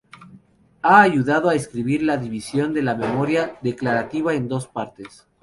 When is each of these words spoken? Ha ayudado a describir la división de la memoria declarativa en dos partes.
Ha 0.81 0.99
ayudado 1.01 1.47
a 1.47 1.53
describir 1.53 2.01
la 2.01 2.17
división 2.17 2.73
de 2.73 2.81
la 2.81 2.95
memoria 2.95 3.59
declarativa 3.61 4.33
en 4.33 4.47
dos 4.47 4.67
partes. 4.67 5.27